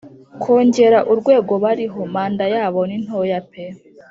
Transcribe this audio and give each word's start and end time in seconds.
Kongera 0.41 0.99
urwego 1.11 1.53
bariho 1.63 1.99
Manda 2.13 2.45
yabo 2.53 2.79
ni 2.89 2.97
ntoya 3.03 3.39
pe 3.49 3.63